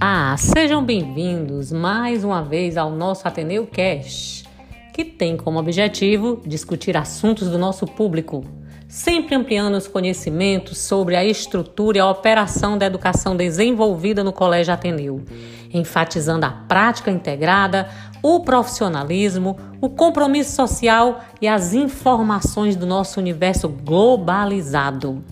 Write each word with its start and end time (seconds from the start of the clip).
Ah, 0.00 0.36
sejam 0.38 0.84
bem-vindos 0.84 1.72
mais 1.72 2.22
uma 2.22 2.40
vez 2.40 2.76
ao 2.76 2.88
nosso 2.88 3.26
Ateneu 3.26 3.66
Cash, 3.66 4.44
que 4.94 5.04
tem 5.04 5.36
como 5.36 5.58
objetivo 5.58 6.40
discutir 6.46 6.96
assuntos 6.96 7.48
do 7.48 7.58
nosso 7.58 7.84
público, 7.84 8.44
sempre 8.86 9.34
ampliando 9.34 9.74
os 9.74 9.88
conhecimentos 9.88 10.78
sobre 10.78 11.16
a 11.16 11.24
estrutura 11.24 11.98
e 11.98 12.00
a 12.00 12.08
operação 12.08 12.78
da 12.78 12.86
educação 12.86 13.36
desenvolvida 13.36 14.22
no 14.22 14.32
Colégio 14.32 14.72
Ateneu, 14.72 15.24
enfatizando 15.74 16.46
a 16.46 16.50
prática 16.50 17.10
integrada, 17.10 17.88
o 18.22 18.40
profissionalismo, 18.40 19.58
o 19.80 19.88
compromisso 19.88 20.54
social 20.54 21.20
e 21.40 21.48
as 21.48 21.74
informações 21.74 22.76
do 22.76 22.86
nosso 22.86 23.18
universo 23.18 23.68
globalizado. 23.68 25.24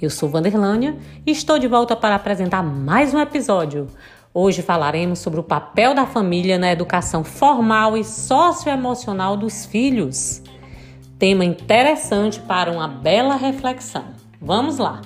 Eu 0.00 0.10
sou 0.10 0.28
Vanderlânia 0.28 0.96
e 1.26 1.30
estou 1.30 1.58
de 1.58 1.66
volta 1.66 1.94
para 1.94 2.14
apresentar 2.14 2.62
mais 2.62 3.12
um 3.12 3.20
episódio. 3.20 3.88
Hoje 4.32 4.62
falaremos 4.62 5.18
sobre 5.18 5.40
o 5.40 5.42
papel 5.42 5.94
da 5.94 6.06
família 6.06 6.58
na 6.58 6.70
educação 6.70 7.24
formal 7.24 7.96
e 7.96 8.04
socioemocional 8.04 9.36
dos 9.36 9.66
filhos. 9.66 10.42
Tema 11.18 11.44
interessante 11.44 12.40
para 12.40 12.70
uma 12.70 12.86
bela 12.86 13.34
reflexão. 13.34 14.04
Vamos 14.40 14.78
lá! 14.78 15.00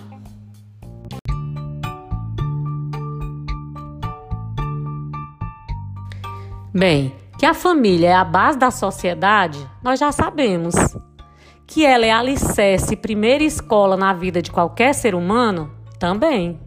Bem, 6.73 7.15
que 7.39 7.47
a 7.47 7.55
família 7.55 8.09
é 8.09 8.15
a 8.15 8.25
base 8.25 8.59
da 8.59 8.71
sociedade, 8.71 9.59
nós 9.83 9.99
já 9.99 10.11
sabemos 10.13 10.75
que 11.67 11.85
ela 11.85 12.05
é 12.05 12.11
alicerce, 12.11 12.97
primeira 12.97 13.43
escola 13.43 13.97
na 13.97 14.13
vida 14.13 14.43
de 14.43 14.51
qualquer 14.51 14.95
ser 14.95 15.15
humano? 15.15 15.71
Também. 15.99 16.61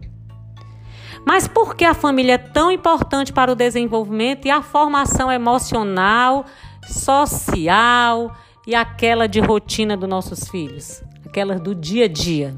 Mas 1.25 1.47
por 1.47 1.75
que 1.75 1.83
a 1.83 1.93
família 1.93 2.33
é 2.33 2.37
tão 2.37 2.71
importante 2.71 3.33
para 3.33 3.51
o 3.51 3.55
desenvolvimento 3.55 4.45
e 4.45 4.49
a 4.49 4.61
formação 4.61 5.31
emocional, 5.31 6.45
social 6.87 8.33
e 8.65 8.73
aquela 8.73 9.27
de 9.27 9.39
rotina 9.39 9.97
dos 9.97 10.09
nossos 10.09 10.47
filhos? 10.47 11.03
Aquela 11.25 11.55
do 11.59 11.75
dia 11.75 12.05
a 12.05 12.07
dia. 12.07 12.55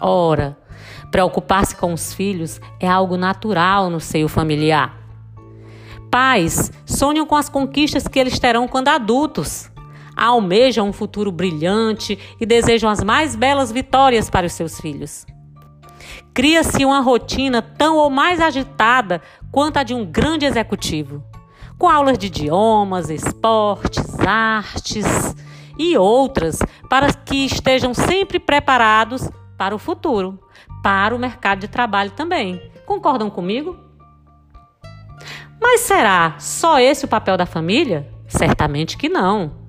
Ora, 0.00 0.56
preocupar-se 1.10 1.76
com 1.76 1.92
os 1.92 2.14
filhos 2.14 2.60
é 2.78 2.88
algo 2.88 3.16
natural 3.16 3.90
no 3.90 4.00
seio 4.00 4.28
familiar. 4.28 4.96
Pais 6.10 6.72
sonham 6.84 7.26
com 7.26 7.36
as 7.36 7.48
conquistas 7.48 8.08
que 8.08 8.18
eles 8.18 8.38
terão 8.38 8.66
quando 8.66 8.88
adultos 8.88 9.69
almejam 10.20 10.86
um 10.86 10.92
futuro 10.92 11.32
brilhante 11.32 12.18
e 12.38 12.44
desejam 12.44 12.90
as 12.90 13.02
mais 13.02 13.34
belas 13.34 13.72
vitórias 13.72 14.28
para 14.28 14.46
os 14.46 14.52
seus 14.52 14.78
filhos. 14.78 15.24
Cria-se 16.34 16.84
uma 16.84 17.00
rotina 17.00 17.62
tão 17.62 17.96
ou 17.96 18.10
mais 18.10 18.40
agitada 18.40 19.22
quanto 19.50 19.78
a 19.78 19.82
de 19.82 19.94
um 19.94 20.04
grande 20.04 20.44
executivo, 20.44 21.24
com 21.78 21.88
aulas 21.88 22.18
de 22.18 22.26
idiomas, 22.26 23.08
esportes, 23.08 24.20
artes 24.20 25.34
e 25.78 25.96
outras, 25.96 26.58
para 26.88 27.12
que 27.12 27.46
estejam 27.46 27.94
sempre 27.94 28.38
preparados 28.38 29.28
para 29.56 29.74
o 29.74 29.78
futuro, 29.78 30.38
para 30.82 31.14
o 31.14 31.18
mercado 31.18 31.60
de 31.60 31.68
trabalho 31.68 32.10
também. 32.10 32.60
Concordam 32.84 33.30
comigo? 33.30 33.76
Mas 35.60 35.80
será 35.82 36.36
só 36.38 36.78
esse 36.78 37.04
o 37.04 37.08
papel 37.08 37.36
da 37.36 37.46
família? 37.46 38.08
Certamente 38.28 38.96
que 38.96 39.08
não. 39.08 39.59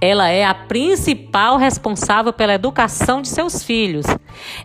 Ela 0.00 0.28
é 0.28 0.44
a 0.44 0.54
principal 0.54 1.56
responsável 1.56 2.32
pela 2.32 2.54
educação 2.54 3.22
de 3.22 3.28
seus 3.28 3.62
filhos. 3.62 4.06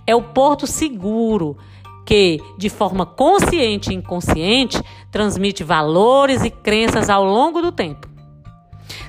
É 0.06 0.16
o 0.16 0.22
porto 0.22 0.68
seguro 0.68 1.58
que, 2.06 2.42
de 2.58 2.70
forma 2.70 3.06
consciente 3.06 3.92
e 3.92 3.96
inconsciente, 3.96 4.82
transmite 5.12 5.64
valores 5.64 6.44
e 6.44 6.50
crenças 6.50 7.10
ao 7.10 7.24
longo 7.24 7.62
do 7.62 7.72
tempo. 7.72 8.08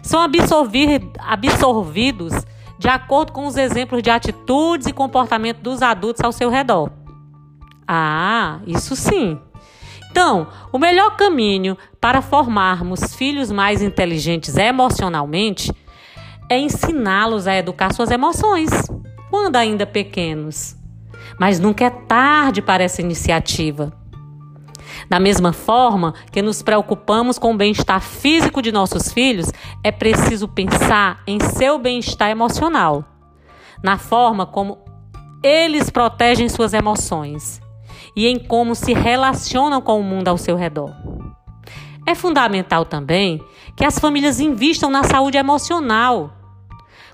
São 0.03 0.21
absorvidos 0.21 2.33
de 2.79 2.89
acordo 2.89 3.33
com 3.33 3.47
os 3.47 3.57
exemplos 3.57 4.03
de 4.03 4.11
atitudes 4.11 4.87
e 4.87 4.93
comportamento 4.93 5.59
dos 5.59 5.83
adultos 5.83 6.23
ao 6.23 6.33
seu 6.33 6.49
redor. 6.49 6.91
Ah, 7.87 8.61
isso 8.67 8.97
sim. 8.97 9.39
Então, 10.11 10.49
o 10.73 10.79
melhor 10.79 11.17
caminho 11.17 11.77
para 12.01 12.21
formarmos 12.21 13.15
filhos 13.15 13.51
mais 13.51 13.81
inteligentes 13.81 14.57
emocionalmente 14.57 15.73
é 16.51 16.59
ensiná-los 16.59 17.47
a 17.47 17.57
educar 17.57 17.95
suas 17.95 18.11
emoções, 18.11 18.69
quando 19.31 19.55
ainda 19.55 19.87
pequenos. 19.87 20.77
Mas 21.39 21.61
nunca 21.61 21.85
é 21.85 21.91
tarde 21.91 22.61
para 22.61 22.83
essa 22.83 23.01
iniciativa. 23.01 23.93
Da 25.09 25.21
mesma 25.21 25.53
forma 25.53 26.13
que 26.33 26.43
nos 26.43 26.61
preocupamos 26.61 27.39
com 27.39 27.55
o 27.55 27.57
bem-estar 27.57 28.01
físico 28.01 28.61
de 28.61 28.73
nossos 28.73 29.13
filhos, 29.13 29.47
é 29.85 29.93
preciso 29.93 30.49
pensar 30.49 31.23
em 31.25 31.39
seu 31.39 31.79
bem-estar 31.79 32.31
emocional, 32.31 33.05
na 33.83 33.97
forma 33.97 34.45
como 34.45 34.79
eles 35.45 35.89
protegem 35.89 36.49
suas 36.49 36.75
emoções 36.75 37.61
e 38.17 38.27
em 38.27 38.39
como 38.39 38.75
se 38.75 38.93
relacionam 38.93 39.81
com 39.81 40.01
o 40.01 40.03
mundo 40.03 40.27
ao 40.27 40.37
seu 40.37 40.57
redor. 40.57 40.93
É 42.05 42.15
fundamental 42.15 42.85
também 42.85 43.41
que 43.77 43.85
as 43.85 44.01
famílias 44.01 44.41
invistam 44.41 44.91
na 44.91 45.05
saúde 45.05 45.39
emocional 45.39 46.40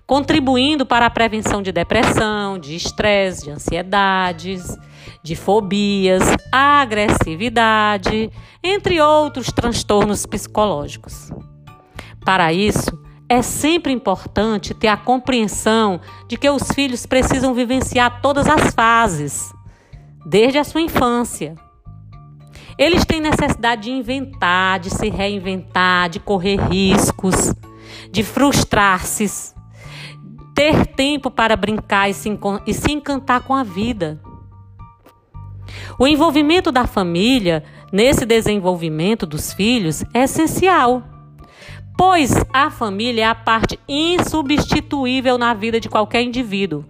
contribuindo 0.07 0.87
para 0.87 1.07
a 1.07 1.11
prevenção 1.11 1.61
de 1.61 1.73
depressão, 1.73 2.59
de 2.59 2.77
estresse, 2.77 3.45
de 3.45 3.51
ansiedades, 3.51 4.77
de 5.23 5.35
fobias, 5.35 6.23
agressividade, 6.53 8.31
entre 8.63 9.01
outros 9.01 9.49
transtornos 9.49 10.25
psicológicos. 10.25 11.31
Para 12.25 12.53
isso, 12.53 12.97
é 13.29 13.43
sempre 13.43 13.93
importante 13.93 14.73
ter 14.73 14.87
a 14.87 14.97
compreensão 14.97 16.01
de 16.29 16.37
que 16.37 16.49
os 16.49 16.71
filhos 16.71 17.05
precisam 17.05 17.53
vivenciar 17.53 18.21
todas 18.21 18.47
as 18.47 18.73
fases, 18.73 19.53
desde 20.25 20.59
a 20.59 20.65
sua 20.65 20.81
infância. 20.81 21.57
Eles 22.79 23.05
têm 23.05 23.21
necessidade 23.21 23.83
de 23.83 23.91
inventar, 23.91 24.79
de 24.79 24.91
se 24.91 25.09
reinventar, 25.09 26.09
de 26.09 26.21
correr 26.21 26.61
riscos, 26.69 27.53
de 28.13 28.23
frustrar-se 28.23 29.56
ter 30.57 30.87
tempo 30.87 31.31
para 31.31 31.55
brincar 31.55 32.09
e 32.09 32.15
se, 32.15 32.31
e 32.67 32.73
se 32.73 32.91
encantar 32.91 33.43
com 33.43 33.55
a 33.55 33.63
vida. 33.63 34.19
O 35.99 36.07
envolvimento 36.07 36.73
da 36.73 36.87
família 36.87 37.63
nesse 37.93 38.25
desenvolvimento 38.25 39.27
dos 39.27 39.53
filhos 39.53 40.03
é 40.15 40.23
essencial, 40.25 41.03
pois 41.97 42.33
a 42.55 42.71
família 42.71 43.25
é 43.25 43.27
a 43.27 43.35
parte 43.35 43.79
insubstituível 43.87 45.37
na 45.37 45.53
vida 45.53 45.79
de 45.79 45.91
qualquer 45.91 46.23
indivíduo. 46.23 46.87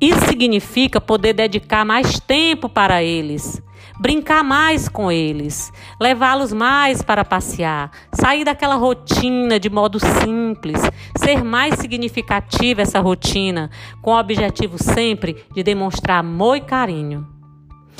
Isso 0.00 0.20
significa 0.26 1.00
poder 1.00 1.34
dedicar 1.34 1.84
mais 1.84 2.18
tempo 2.18 2.68
para 2.68 3.02
eles, 3.02 3.62
brincar 4.00 4.42
mais 4.42 4.88
com 4.88 5.12
eles, 5.12 5.70
levá-los 6.00 6.54
mais 6.54 7.02
para 7.02 7.22
passear, 7.22 7.90
sair 8.14 8.44
daquela 8.44 8.76
rotina 8.76 9.60
de 9.60 9.68
modo 9.68 10.00
simples, 10.00 10.80
ser 11.18 11.44
mais 11.44 11.74
significativa 11.74 12.80
essa 12.80 12.98
rotina, 12.98 13.70
com 14.00 14.12
o 14.12 14.18
objetivo 14.18 14.82
sempre 14.82 15.44
de 15.54 15.62
demonstrar 15.62 16.20
amor 16.20 16.56
e 16.56 16.62
carinho. 16.62 17.28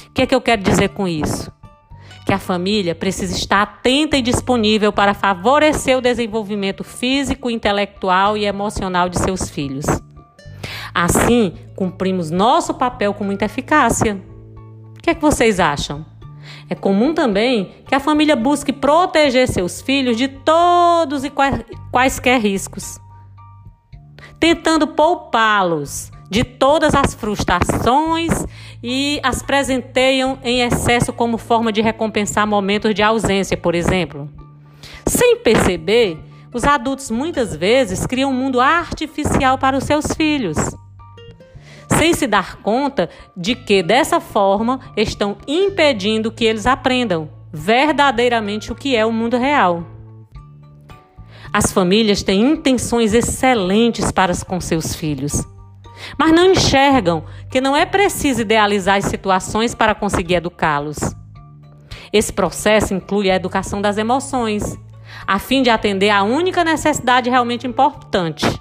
O 0.08 0.12
que 0.12 0.22
é 0.22 0.26
que 0.26 0.34
eu 0.34 0.40
quero 0.40 0.62
dizer 0.62 0.88
com 0.88 1.06
isso? 1.06 1.52
Que 2.24 2.32
a 2.32 2.38
família 2.38 2.94
precisa 2.94 3.36
estar 3.36 3.60
atenta 3.60 4.16
e 4.16 4.22
disponível 4.22 4.92
para 4.92 5.12
favorecer 5.12 5.98
o 5.98 6.00
desenvolvimento 6.00 6.82
físico, 6.82 7.50
intelectual 7.50 8.38
e 8.38 8.46
emocional 8.46 9.10
de 9.10 9.18
seus 9.18 9.50
filhos. 9.50 9.84
Assim, 10.94 11.54
cumprimos 11.76 12.30
nosso 12.30 12.74
papel 12.74 13.14
com 13.14 13.24
muita 13.24 13.44
eficácia. 13.44 14.20
O 14.96 15.02
que 15.02 15.10
é 15.10 15.14
que 15.14 15.20
vocês 15.20 15.60
acham? 15.60 16.04
É 16.68 16.74
comum 16.74 17.14
também 17.14 17.74
que 17.86 17.94
a 17.94 18.00
família 18.00 18.36
busque 18.36 18.72
proteger 18.72 19.48
seus 19.48 19.80
filhos 19.80 20.16
de 20.16 20.28
todos 20.28 21.24
e 21.24 21.32
quaisquer 21.90 22.40
riscos, 22.40 23.00
tentando 24.38 24.86
poupá-los 24.86 26.10
de 26.30 26.44
todas 26.44 26.94
as 26.94 27.14
frustrações 27.14 28.30
e 28.82 29.20
as 29.22 29.42
presenteiam 29.42 30.38
em 30.44 30.60
excesso 30.60 31.12
como 31.12 31.38
forma 31.38 31.72
de 31.72 31.80
recompensar 31.80 32.46
momentos 32.46 32.94
de 32.94 33.02
ausência, 33.02 33.56
por 33.56 33.74
exemplo. 33.74 34.30
Sem 35.06 35.38
perceber, 35.38 36.18
os 36.54 36.64
adultos 36.64 37.10
muitas 37.10 37.54
vezes 37.54 38.06
criam 38.06 38.30
um 38.30 38.34
mundo 38.34 38.60
artificial 38.60 39.58
para 39.58 39.76
os 39.76 39.84
seus 39.84 40.06
filhos 40.16 40.56
sem 42.00 42.14
se 42.14 42.26
dar 42.26 42.56
conta 42.62 43.10
de 43.36 43.54
que, 43.54 43.82
dessa 43.82 44.20
forma, 44.20 44.80
estão 44.96 45.36
impedindo 45.46 46.32
que 46.32 46.46
eles 46.46 46.66
aprendam 46.66 47.28
verdadeiramente 47.52 48.72
o 48.72 48.74
que 48.74 48.96
é 48.96 49.04
o 49.04 49.12
mundo 49.12 49.36
real. 49.36 49.84
As 51.52 51.70
famílias 51.70 52.22
têm 52.22 52.40
intenções 52.40 53.12
excelentes 53.12 54.10
para 54.10 54.32
com 54.46 54.58
seus 54.62 54.94
filhos, 54.94 55.46
mas 56.16 56.32
não 56.32 56.52
enxergam 56.52 57.22
que 57.50 57.60
não 57.60 57.76
é 57.76 57.84
preciso 57.84 58.40
idealizar 58.40 58.96
as 58.96 59.04
situações 59.04 59.74
para 59.74 59.94
conseguir 59.94 60.36
educá-los. 60.36 60.96
Esse 62.10 62.32
processo 62.32 62.94
inclui 62.94 63.30
a 63.30 63.36
educação 63.36 63.82
das 63.82 63.98
emoções, 63.98 64.78
a 65.26 65.38
fim 65.38 65.62
de 65.62 65.68
atender 65.68 66.08
à 66.08 66.22
única 66.22 66.64
necessidade 66.64 67.28
realmente 67.28 67.66
importante: 67.66 68.59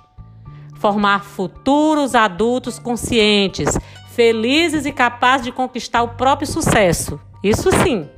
formar 0.80 1.24
futuros 1.24 2.16
adultos 2.16 2.80
conscientes, 2.80 3.78
felizes 4.14 4.86
e 4.86 4.92
capazes 4.92 5.46
de 5.46 5.52
conquistar 5.52 6.02
o 6.02 6.10
próprio 6.10 6.48
sucesso. 6.48 7.20
Isso 7.44 7.70
sim. 7.84 8.10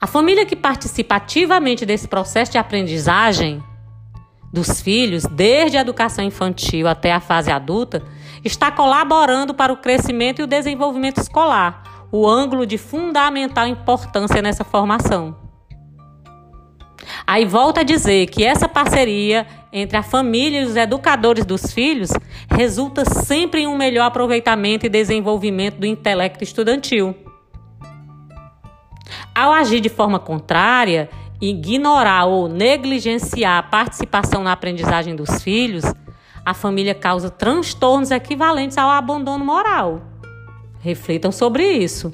A 0.00 0.06
família 0.06 0.44
que 0.44 0.56
participa 0.56 1.16
ativamente 1.16 1.86
desse 1.86 2.08
processo 2.08 2.52
de 2.52 2.58
aprendizagem 2.58 3.62
dos 4.52 4.82
filhos, 4.82 5.24
desde 5.24 5.78
a 5.78 5.80
educação 5.80 6.24
infantil 6.24 6.88
até 6.88 7.12
a 7.12 7.20
fase 7.20 7.50
adulta, 7.50 8.02
está 8.44 8.70
colaborando 8.70 9.54
para 9.54 9.72
o 9.72 9.76
crescimento 9.76 10.40
e 10.40 10.42
o 10.42 10.46
desenvolvimento 10.46 11.18
escolar, 11.18 12.06
o 12.10 12.28
ângulo 12.28 12.66
de 12.66 12.76
fundamental 12.76 13.66
importância 13.66 14.42
nessa 14.42 14.64
formação. 14.64 15.36
Aí 17.26 17.44
volta 17.44 17.80
a 17.80 17.84
dizer 17.84 18.26
que 18.26 18.44
essa 18.44 18.68
parceria 18.68 19.46
entre 19.72 19.96
a 19.96 20.02
família 20.02 20.60
e 20.60 20.64
os 20.64 20.76
educadores 20.76 21.46
dos 21.46 21.72
filhos 21.72 22.10
resulta 22.50 23.04
sempre 23.04 23.62
em 23.62 23.66
um 23.66 23.76
melhor 23.76 24.04
aproveitamento 24.04 24.84
e 24.84 24.90
desenvolvimento 24.90 25.78
do 25.78 25.86
intelecto 25.86 26.44
estudantil. 26.44 27.14
Ao 29.34 29.50
agir 29.50 29.80
de 29.80 29.88
forma 29.88 30.18
contrária, 30.18 31.08
ignorar 31.40 32.26
ou 32.26 32.48
negligenciar 32.48 33.58
a 33.58 33.62
participação 33.62 34.42
na 34.42 34.52
aprendizagem 34.52 35.16
dos 35.16 35.42
filhos, 35.42 35.84
a 36.44 36.52
família 36.52 36.94
causa 36.94 37.30
transtornos 37.30 38.10
equivalentes 38.10 38.76
ao 38.76 38.90
abandono 38.90 39.44
moral. 39.44 40.02
Reflitam 40.80 41.32
sobre 41.32 41.64
isso. 41.70 42.12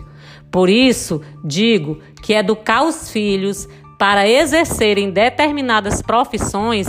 Por 0.50 0.68
isso, 0.68 1.22
digo 1.44 2.00
que 2.22 2.34
educar 2.34 2.84
os 2.84 3.10
filhos 3.10 3.68
para 3.98 4.28
exercerem 4.28 5.10
determinadas 5.10 6.00
profissões 6.00 6.86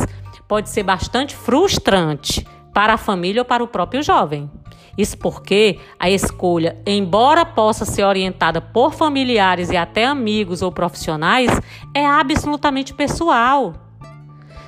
pode 0.49 0.67
ser 0.69 0.81
bastante 0.81 1.35
frustrante 1.35 2.45
para 2.73 2.95
a 2.95 2.97
família 2.97 3.41
ou 3.41 3.45
para 3.45 3.63
o 3.63 3.67
próprio 3.67 4.01
jovem. 4.01 4.49
Isso 4.97 5.15
porque 5.17 5.79
a 5.99 6.09
escolha, 6.09 6.81
embora 6.85 7.45
possa 7.45 7.85
ser 7.85 8.03
orientada 8.03 8.59
por 8.59 8.93
familiares 8.93 9.69
e 9.69 9.77
até 9.77 10.05
amigos 10.05 10.63
ou 10.63 10.71
profissionais, 10.71 11.51
é 11.93 12.03
absolutamente 12.03 12.95
pessoal. 12.95 13.75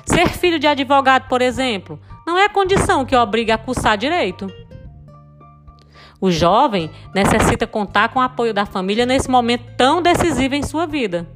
Ser 0.06 0.28
filho 0.28 0.58
de 0.58 0.68
advogado, 0.68 1.28
por 1.28 1.42
exemplo, 1.42 1.98
não 2.24 2.38
é 2.38 2.48
condição 2.48 3.04
que 3.04 3.16
obriga 3.16 3.54
a 3.54 3.58
cursar 3.58 3.98
direito. 3.98 4.46
O 6.20 6.30
jovem 6.30 6.90
necessita 7.12 7.66
contar 7.66 8.10
com 8.10 8.20
o 8.20 8.22
apoio 8.22 8.54
da 8.54 8.64
família 8.64 9.04
nesse 9.04 9.28
momento 9.28 9.64
tão 9.76 10.00
decisivo 10.00 10.54
em 10.54 10.62
sua 10.62 10.86
vida. 10.86 11.28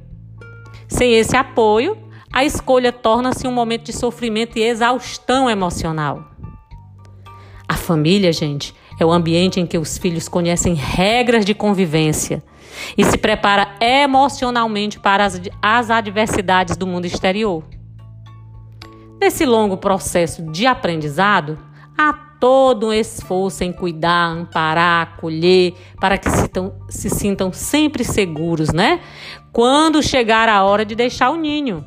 Sem 0.87 1.15
esse 1.15 1.35
apoio, 1.35 2.06
a 2.31 2.43
escolha 2.43 2.91
torna-se 2.91 3.47
um 3.47 3.51
momento 3.51 3.85
de 3.85 3.93
sofrimento 3.93 4.57
e 4.57 4.63
exaustão 4.63 5.49
emocional. 5.49 6.31
A 7.67 7.75
família, 7.75 8.31
gente, 8.31 8.73
é 8.99 9.05
o 9.05 9.11
ambiente 9.11 9.59
em 9.59 9.65
que 9.65 9.77
os 9.77 9.97
filhos 9.97 10.27
conhecem 10.27 10.73
regras 10.73 11.45
de 11.45 11.53
convivência 11.53 12.43
e 12.97 13.03
se 13.03 13.17
prepara 13.17 13.75
emocionalmente 13.81 14.99
para 14.99 15.25
as, 15.25 15.41
as 15.61 15.89
adversidades 15.89 16.77
do 16.77 16.87
mundo 16.87 17.05
exterior. 17.05 17.63
Nesse 19.19 19.45
longo 19.45 19.77
processo 19.77 20.43
de 20.43 20.65
aprendizado, 20.67 21.57
há 21.97 22.13
todo 22.39 22.87
um 22.87 22.93
esforço 22.93 23.63
em 23.63 23.71
cuidar, 23.71 24.27
amparar, 24.27 25.13
acolher, 25.13 25.73
para 25.99 26.17
que 26.17 26.29
se, 26.29 26.47
tão, 26.47 26.73
se 26.87 27.09
sintam 27.09 27.51
sempre 27.51 28.03
seguros, 28.03 28.71
né? 28.71 28.99
Quando 29.51 30.03
chegar 30.03 30.47
a 30.47 30.63
hora 30.63 30.85
de 30.85 30.93
deixar 30.93 31.31
o 31.31 31.35
ninho. 31.35 31.83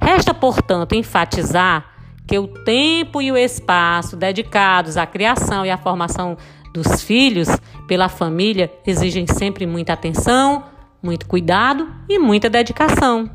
Resta, 0.00 0.32
portanto, 0.32 0.94
enfatizar 0.94 1.86
que 2.26 2.38
o 2.38 2.46
tempo 2.46 3.22
e 3.22 3.32
o 3.32 3.36
espaço 3.36 4.16
dedicados 4.16 4.96
à 4.96 5.06
criação 5.06 5.64
e 5.64 5.70
à 5.70 5.78
formação 5.78 6.36
dos 6.74 7.02
filhos 7.02 7.48
pela 7.86 8.08
família 8.08 8.70
exigem 8.86 9.26
sempre 9.26 9.66
muita 9.66 9.94
atenção, 9.94 10.64
muito 11.02 11.26
cuidado 11.26 11.88
e 12.08 12.18
muita 12.18 12.50
dedicação. 12.50 13.30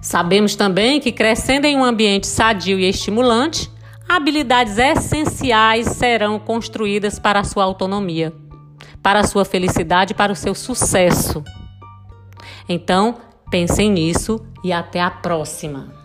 Sabemos 0.00 0.54
também 0.54 1.00
que 1.00 1.10
crescendo 1.10 1.64
em 1.64 1.76
um 1.76 1.84
ambiente 1.84 2.26
sadio 2.26 2.78
e 2.78 2.84
estimulante, 2.88 3.70
habilidades 4.08 4.78
essenciais 4.78 5.88
serão 5.88 6.38
construídas 6.38 7.18
para 7.18 7.40
a 7.40 7.44
sua 7.44 7.64
autonomia, 7.64 8.32
para 9.02 9.20
a 9.20 9.24
sua 9.24 9.44
felicidade, 9.44 10.14
para 10.14 10.32
o 10.32 10.36
seu 10.36 10.54
sucesso. 10.54 11.42
Então, 12.68 13.16
pensem 13.50 13.90
nisso 13.90 14.40
e 14.62 14.72
até 14.72 15.00
a 15.00 15.10
próxima. 15.10 15.97